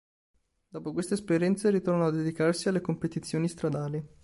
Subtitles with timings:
[0.67, 4.03] Dopo queste esperienze ritornò a dedicarsi alle competizioni stradali.